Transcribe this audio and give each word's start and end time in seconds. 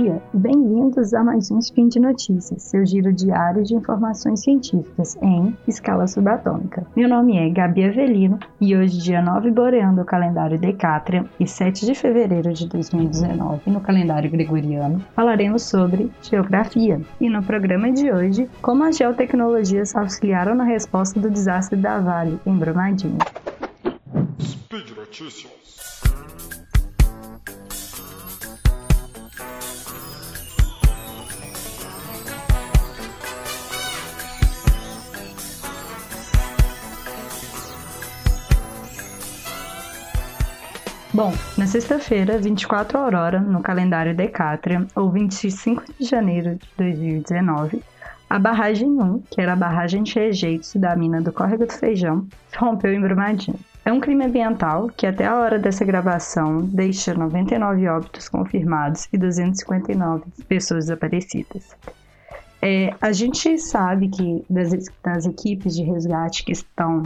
dia 0.00 0.22
e 0.32 0.36
bem-vindos 0.38 1.12
a 1.12 1.22
mais 1.22 1.50
um 1.50 1.58
Spin 1.58 1.88
de 1.88 2.00
Notícias, 2.00 2.62
seu 2.62 2.86
giro 2.86 3.12
diário 3.12 3.62
de 3.62 3.74
informações 3.74 4.40
científicas 4.40 5.14
em 5.20 5.54
escala 5.68 6.06
subatômica. 6.06 6.86
Meu 6.96 7.06
nome 7.06 7.36
é 7.36 7.50
Gabi 7.50 7.84
Avelino 7.84 8.38
e 8.58 8.74
hoje, 8.74 8.98
dia 8.98 9.20
9 9.20 9.50
boreando 9.50 10.00
o 10.00 10.04
calendário 10.04 10.58
Decátria 10.58 11.26
e 11.38 11.46
7 11.46 11.84
de 11.84 11.94
fevereiro 11.94 12.50
de 12.54 12.66
2019 12.66 13.70
no 13.70 13.80
calendário 13.82 14.30
gregoriano, 14.30 15.04
falaremos 15.14 15.64
sobre 15.64 16.10
geografia. 16.22 16.98
E 17.20 17.28
no 17.28 17.42
programa 17.42 17.92
de 17.92 18.10
hoje, 18.10 18.48
como 18.62 18.84
as 18.84 18.96
geotecnologias 18.96 19.94
auxiliaram 19.94 20.54
na 20.54 20.64
resposta 20.64 21.20
do 21.20 21.28
desastre 21.28 21.78
da 21.78 22.00
Vale 22.00 22.40
em 22.46 22.56
Brumadinho. 22.56 23.18
Speed 24.40 24.96
Notícias. 24.96 25.89
Bom, 41.20 41.34
na 41.58 41.66
sexta-feira, 41.66 42.38
24 42.38 42.96
Aurora, 42.96 43.40
no 43.40 43.60
calendário 43.60 44.16
Decátria, 44.16 44.86
ou 44.96 45.10
25 45.10 45.84
de 45.98 46.06
janeiro 46.06 46.54
de 46.54 46.66
2019, 46.78 47.82
a 48.30 48.38
barragem 48.38 48.88
1, 48.88 49.24
que 49.30 49.38
era 49.38 49.52
a 49.52 49.56
barragem 49.56 50.02
de 50.02 50.14
rejeitos 50.14 50.74
da 50.76 50.96
mina 50.96 51.20
do 51.20 51.30
Córrego 51.30 51.66
do 51.66 51.72
Feijão, 51.74 52.26
rompeu 52.56 52.94
em 52.94 53.02
Brumadinho. 53.02 53.58
É 53.84 53.92
um 53.92 54.00
crime 54.00 54.24
ambiental 54.24 54.88
que 54.96 55.06
até 55.06 55.26
a 55.26 55.36
hora 55.36 55.58
dessa 55.58 55.84
gravação 55.84 56.62
deixa 56.62 57.12
99 57.12 57.86
óbitos 57.86 58.26
confirmados 58.26 59.06
e 59.12 59.18
259 59.18 60.24
pessoas 60.48 60.86
desaparecidas. 60.86 61.76
É, 62.62 62.94
a 62.98 63.12
gente 63.12 63.58
sabe 63.58 64.08
que 64.08 64.42
das, 64.48 64.70
das 65.04 65.26
equipes 65.26 65.76
de 65.76 65.82
resgate 65.82 66.46
que 66.46 66.52
estão 66.52 67.02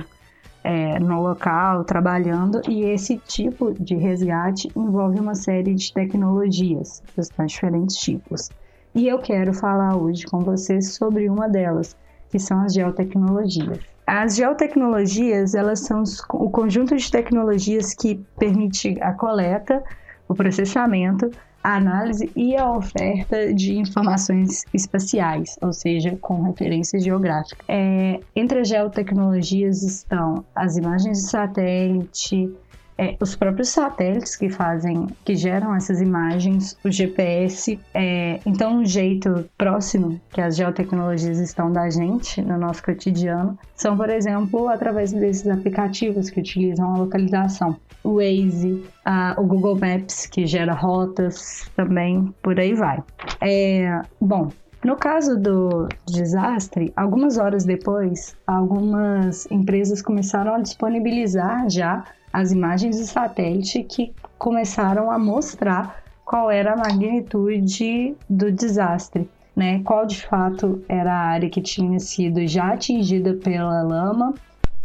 é, 0.64 0.98
no 0.98 1.22
local, 1.22 1.84
trabalhando, 1.84 2.62
e 2.66 2.84
esse 2.84 3.18
tipo 3.18 3.72
de 3.74 3.94
resgate 3.94 4.72
envolve 4.74 5.20
uma 5.20 5.34
série 5.34 5.74
de 5.74 5.92
tecnologias, 5.92 7.02
dos 7.14 7.28
diferentes 7.46 7.96
tipos. 7.96 8.50
E 8.94 9.06
eu 9.06 9.18
quero 9.18 9.52
falar 9.52 9.94
hoje 9.94 10.24
com 10.24 10.40
vocês 10.40 10.94
sobre 10.94 11.28
uma 11.28 11.48
delas, 11.48 11.94
que 12.30 12.38
são 12.38 12.62
as 12.62 12.72
geotecnologias. 12.72 13.78
As 14.06 14.36
geotecnologias, 14.36 15.54
elas 15.54 15.80
são 15.80 16.02
o 16.32 16.50
conjunto 16.50 16.96
de 16.96 17.10
tecnologias 17.10 17.94
que 17.94 18.24
permite 18.38 18.96
a 19.02 19.12
coleta, 19.12 19.82
o 20.26 20.34
processamento, 20.34 21.30
a 21.64 21.76
análise 21.76 22.30
e 22.36 22.54
a 22.54 22.70
oferta 22.70 23.54
de 23.54 23.78
informações 23.78 24.64
espaciais, 24.74 25.56
ou 25.62 25.72
seja, 25.72 26.14
com 26.20 26.42
referência 26.42 27.00
geográfica. 27.00 27.64
É, 27.66 28.20
entre 28.36 28.60
as 28.60 28.68
geotecnologias 28.68 29.82
estão 29.82 30.44
as 30.54 30.76
imagens 30.76 31.22
de 31.22 31.30
satélite, 31.30 32.54
é, 32.96 33.16
os 33.20 33.34
próprios 33.34 33.70
satélites 33.70 34.36
que 34.36 34.48
fazem, 34.48 35.06
que 35.24 35.34
geram 35.34 35.74
essas 35.74 36.00
imagens, 36.00 36.76
o 36.84 36.90
GPS. 36.90 37.78
É, 37.92 38.40
então, 38.46 38.78
um 38.78 38.84
jeito 38.84 39.48
próximo 39.58 40.20
que 40.30 40.40
as 40.40 40.56
geotecnologias 40.56 41.38
estão 41.38 41.72
da 41.72 41.90
gente 41.90 42.40
no 42.42 42.58
nosso 42.58 42.82
cotidiano 42.82 43.58
são, 43.74 43.96
por 43.96 44.08
exemplo, 44.08 44.68
através 44.68 45.12
desses 45.12 45.46
aplicativos 45.48 46.30
que 46.30 46.40
utilizam 46.40 46.94
a 46.94 46.98
localização. 46.98 47.76
O 48.02 48.16
Waze, 48.16 48.84
a, 49.04 49.34
o 49.38 49.44
Google 49.44 49.77
Maps, 49.77 50.27
que 50.27 50.46
gera 50.46 50.74
rotas 50.74 51.70
também, 51.74 52.33
por 52.42 52.60
aí 52.60 52.74
vai. 52.74 53.02
É, 53.40 54.02
bom, 54.20 54.50
no 54.84 54.96
caso 54.96 55.39
do 55.39 55.89
desastre, 56.06 56.92
algumas 56.95 57.39
horas 57.39 57.64
depois, 57.64 58.36
algumas 58.46 59.50
empresas 59.50 60.02
começaram 60.02 60.55
a 60.55 60.61
disponibilizar 60.61 61.70
já 61.70 62.05
as 62.30 62.52
imagens 62.52 62.98
de 62.98 63.06
satélite 63.06 63.83
que 63.83 64.12
começaram 64.39 65.11
a 65.11 65.18
mostrar 65.18 66.02
qual 66.22 66.50
era 66.50 66.74
a 66.74 66.77
magnitude 66.77 68.14
do 68.28 68.52
desastre, 68.52 69.27
né? 69.56 69.80
Qual 69.84 70.05
de 70.05 70.20
fato 70.27 70.83
era 70.86 71.12
a 71.14 71.28
área 71.28 71.48
que 71.48 71.62
tinha 71.62 71.98
sido 71.98 72.46
já 72.46 72.72
atingida 72.72 73.34
pela 73.34 73.83
lama. 73.83 74.34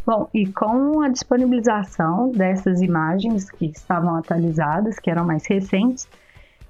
Bom, 0.06 0.30
e 0.34 0.48
com 0.48 1.02
a 1.02 1.10
disponibilização 1.10 2.32
dessas 2.32 2.82
imagens 2.82 3.50
que 3.52 3.66
estavam 3.66 4.16
atualizadas, 4.16 4.98
que 4.98 5.10
eram 5.10 5.26
mais 5.26 5.46
recentes, 5.46 6.08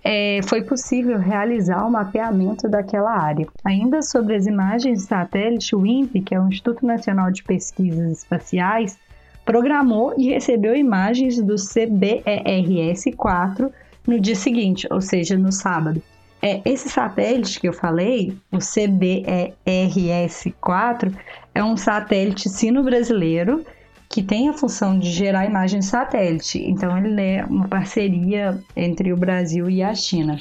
é, 0.04 0.42
foi 0.44 0.62
possível 0.64 1.18
realizar 1.20 1.86
o 1.86 1.92
mapeamento 1.92 2.70
daquela 2.70 3.12
área. 3.12 3.48
Ainda 3.64 4.02
sobre 4.02 4.36
as 4.36 4.46
imagens 4.46 5.00
de 5.00 5.06
satélite, 5.06 5.74
o 5.76 5.86
INPE, 5.86 6.22
que 6.22 6.34
é 6.34 6.40
o 6.40 6.48
Instituto 6.48 6.86
Nacional 6.86 7.30
de 7.32 7.44
Pesquisas 7.44 8.20
Espaciais, 8.20 8.98
programou 9.46 10.14
e 10.18 10.30
recebeu 10.30 10.74
imagens 10.76 11.42
do 11.42 11.56
CBERS-4 11.56 13.70
no 14.08 14.18
dia 14.20 14.36
seguinte, 14.36 14.88
ou 14.92 15.02
seja, 15.02 15.36
no 15.38 15.52
sábado. 15.52 16.02
É, 16.42 16.62
esse 16.64 16.88
satélite 16.88 17.60
que 17.60 17.68
eu 17.68 17.74
falei, 17.74 18.34
o 18.52 18.60
CBERS-4, 18.60 21.14
é 21.54 21.62
um 21.64 21.76
satélite 21.76 22.48
sino-brasileiro 22.48 23.66
que 24.10 24.24
tem 24.24 24.50
a 24.50 24.54
função 24.54 24.98
de 24.98 25.12
gerar 25.12 25.46
imagens 25.46 25.86
satélite. 25.86 26.60
Então, 26.68 26.98
ele 26.98 27.22
é 27.22 27.46
uma 27.46 27.68
parceria 27.68 28.60
entre 28.76 29.14
o 29.14 29.18
Brasil 29.18 29.70
e 29.70 29.84
a 29.84 29.94
China. 29.94 30.40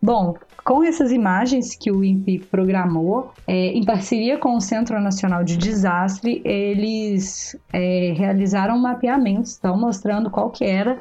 Bom, 0.00 0.34
com 0.64 0.82
essas 0.82 1.12
imagens 1.12 1.74
que 1.74 1.92
o 1.92 2.02
INPE 2.02 2.38
programou, 2.50 3.32
é, 3.46 3.66
em 3.68 3.84
parceria 3.84 4.38
com 4.38 4.56
o 4.56 4.60
Centro 4.60 4.98
Nacional 4.98 5.44
de 5.44 5.58
Desastre, 5.58 6.40
eles 6.44 7.54
é, 7.70 8.14
realizaram 8.16 8.78
mapeamentos, 8.78 9.52
estão 9.52 9.78
mostrando 9.78 10.30
qual 10.30 10.50
que 10.50 10.64
era 10.64 10.98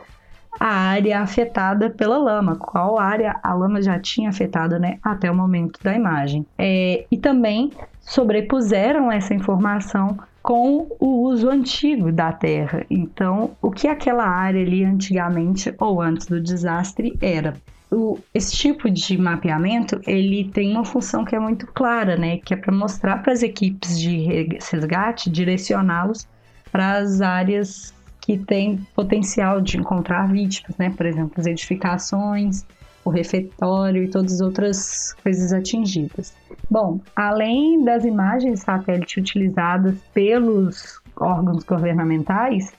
a 0.60 0.68
área 0.68 1.22
afetada 1.22 1.90
pela 1.90 2.18
lama, 2.18 2.58
qual 2.58 3.00
área 3.00 3.40
a 3.42 3.54
lama 3.54 3.82
já 3.82 3.98
tinha 3.98 4.30
afetado 4.30 4.78
né, 4.78 5.00
até 5.02 5.32
o 5.32 5.36
momento 5.36 5.80
da 5.82 5.96
imagem. 5.96 6.46
É, 6.58 7.06
e 7.10 7.18
também 7.18 7.72
sobrepuseram 8.02 9.10
essa 9.10 9.34
informação 9.34 10.18
com 10.44 10.88
o 11.00 11.24
uso 11.24 11.50
antigo 11.50 12.12
da 12.12 12.32
Terra. 12.32 12.86
Então, 12.90 13.52
o 13.62 13.72
que 13.72 13.88
aquela 13.88 14.28
área 14.28 14.62
ali 14.62 14.84
antigamente 14.84 15.74
ou 15.80 16.02
antes 16.02 16.28
do 16.28 16.40
desastre 16.40 17.18
era? 17.20 17.56
o, 17.94 18.20
esse 18.34 18.56
tipo 18.56 18.90
de 18.90 19.18
mapeamento 19.18 20.02
ele 20.08 20.50
tem 20.50 20.72
uma 20.72 20.84
função 20.84 21.24
que 21.24 21.36
é 21.36 21.40
muito 21.40 21.68
clara, 21.68 22.18
né? 22.18 22.38
Que 22.38 22.54
é 22.54 22.58
para 22.58 22.74
mostrar 22.74 23.22
para 23.22 23.32
as 23.32 23.44
equipes 23.44 24.00
de 24.00 24.48
resgate, 24.60 25.30
direcioná-los 25.30 26.28
para 26.72 26.98
as 26.98 27.22
áreas 27.22 27.94
que 28.20 28.38
têm 28.38 28.86
potencial 28.96 29.62
de 29.62 29.78
encontrar 29.78 30.28
vítimas, 30.32 30.76
né? 30.78 30.90
Por 30.90 31.06
exemplo, 31.06 31.34
as 31.38 31.46
edificações, 31.46 32.66
o 33.06 33.10
refeitório 33.10 34.04
e 34.04 34.08
todas 34.08 34.34
as 34.34 34.42
outras 34.42 35.14
coisas 35.22 35.54
atingidas. 35.54 36.34
Bom, 36.74 37.00
além 37.16 37.84
das 37.84 38.04
imagens 38.04 38.62
satélite 38.62 39.20
utilizadas 39.20 39.96
pelos 40.12 41.00
órgãos 41.16 41.64
governamentais, 41.64 42.74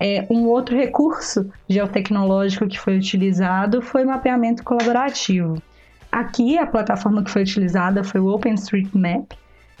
é, 0.00 0.26
um 0.30 0.46
outro 0.46 0.74
recurso 0.74 1.52
geotecnológico 1.68 2.66
que 2.66 2.80
foi 2.80 2.96
utilizado 2.96 3.82
foi 3.82 4.02
o 4.02 4.06
mapeamento 4.06 4.64
colaborativo. 4.64 5.62
Aqui, 6.10 6.56
a 6.56 6.66
plataforma 6.66 7.22
que 7.22 7.30
foi 7.30 7.42
utilizada 7.42 8.02
foi 8.02 8.18
o 8.18 8.28
OpenStreetMap, 8.28 9.32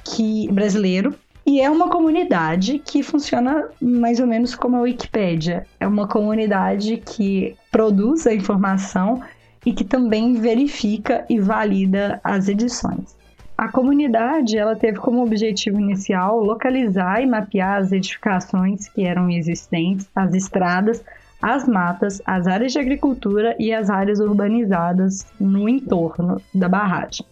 que 0.04 0.46
brasileiro, 0.52 1.14
e 1.46 1.58
é 1.62 1.70
uma 1.70 1.88
comunidade 1.88 2.78
que 2.80 3.02
funciona 3.02 3.70
mais 3.80 4.20
ou 4.20 4.26
menos 4.26 4.54
como 4.54 4.76
a 4.76 4.80
Wikipédia. 4.80 5.66
É 5.80 5.86
uma 5.86 6.06
comunidade 6.06 6.98
que 6.98 7.56
produz 7.72 8.26
a 8.26 8.34
informação 8.34 9.22
e 9.64 9.72
que 9.72 9.84
também 9.84 10.34
verifica 10.34 11.24
e 11.30 11.40
valida 11.40 12.20
as 12.22 12.46
edições. 12.46 13.23
A 13.56 13.68
comunidade 13.68 14.58
ela 14.58 14.74
teve 14.74 14.98
como 14.98 15.22
objetivo 15.22 15.78
inicial 15.78 16.42
localizar 16.42 17.22
e 17.22 17.26
mapear 17.26 17.80
as 17.80 17.92
edificações 17.92 18.88
que 18.88 19.04
eram 19.04 19.30
existentes, 19.30 20.08
as 20.14 20.34
estradas, 20.34 21.04
as 21.40 21.68
matas, 21.68 22.20
as 22.26 22.48
áreas 22.48 22.72
de 22.72 22.80
agricultura 22.80 23.54
e 23.56 23.72
as 23.72 23.88
áreas 23.88 24.18
urbanizadas 24.18 25.24
no 25.38 25.68
entorno 25.68 26.42
da 26.52 26.68
barragem. 26.68 27.24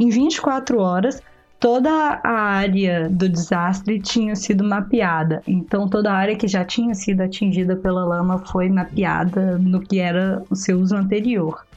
Em 0.00 0.08
24 0.08 0.80
horas, 0.80 1.22
toda 1.60 1.90
a 1.90 2.40
área 2.40 3.06
do 3.10 3.28
desastre 3.28 4.00
tinha 4.00 4.34
sido 4.36 4.64
mapeada, 4.64 5.42
então 5.46 5.86
toda 5.86 6.10
a 6.10 6.16
área 6.16 6.36
que 6.36 6.48
já 6.48 6.64
tinha 6.64 6.94
sido 6.94 7.20
atingida 7.20 7.76
pela 7.76 8.06
lama 8.06 8.38
foi 8.38 8.70
mapeada 8.70 9.58
no 9.58 9.80
que 9.80 9.98
era 9.98 10.42
o 10.48 10.56
seu 10.56 10.78
uso 10.78 10.96
anterior 10.96 11.67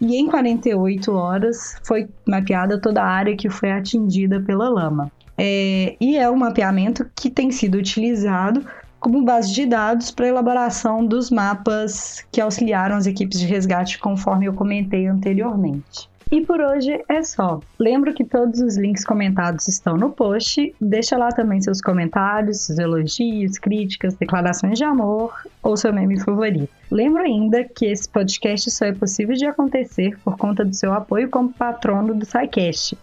e 0.00 0.16
em 0.16 0.26
48 0.26 1.12
horas 1.12 1.76
foi 1.84 2.08
mapeada 2.26 2.80
toda 2.80 3.02
a 3.02 3.06
área 3.06 3.36
que 3.36 3.50
foi 3.50 3.70
atingida 3.70 4.40
pela 4.40 4.68
lama. 4.68 5.10
É, 5.36 5.96
e 6.00 6.16
é 6.16 6.30
um 6.30 6.36
mapeamento 6.36 7.08
que 7.14 7.30
tem 7.30 7.50
sido 7.50 7.76
utilizado 7.76 8.64
como 8.98 9.24
base 9.24 9.52
de 9.52 9.64
dados 9.64 10.10
para 10.10 10.28
elaboração 10.28 11.04
dos 11.04 11.30
mapas 11.30 12.24
que 12.30 12.40
auxiliaram 12.40 12.96
as 12.96 13.06
equipes 13.06 13.40
de 13.40 13.46
resgate, 13.46 13.98
conforme 13.98 14.46
eu 14.46 14.52
comentei 14.52 15.06
anteriormente. 15.06 16.10
E 16.30 16.40
por 16.42 16.60
hoje 16.60 17.02
é 17.08 17.22
só. 17.24 17.60
Lembro 17.76 18.14
que 18.14 18.24
todos 18.24 18.60
os 18.60 18.76
links 18.76 19.04
comentados 19.04 19.66
estão 19.66 19.96
no 19.96 20.10
post. 20.10 20.72
Deixa 20.80 21.18
lá 21.18 21.30
também 21.30 21.60
seus 21.60 21.80
comentários, 21.80 22.60
seus 22.60 22.78
elogios, 22.78 23.58
críticas, 23.58 24.14
declarações 24.14 24.78
de 24.78 24.84
amor 24.84 25.34
ou 25.60 25.76
seu 25.76 25.92
meme 25.92 26.20
favorito. 26.20 26.68
Lembro 26.88 27.22
ainda 27.22 27.64
que 27.64 27.86
esse 27.86 28.08
podcast 28.08 28.70
só 28.70 28.84
é 28.84 28.92
possível 28.92 29.34
de 29.34 29.44
acontecer 29.44 30.16
por 30.24 30.36
conta 30.36 30.64
do 30.64 30.74
seu 30.74 30.92
apoio 30.92 31.28
como 31.28 31.52
patrono 31.52 32.14
do 32.14 32.24
SciCast, 32.24 32.96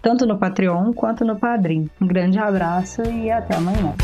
tanto 0.00 0.26
no 0.26 0.36
Patreon 0.36 0.92
quanto 0.92 1.24
no 1.24 1.38
Padrim. 1.38 1.88
Um 2.00 2.06
grande 2.06 2.38
abraço 2.38 3.02
e 3.02 3.30
até 3.30 3.54
amanhã. 3.54 3.94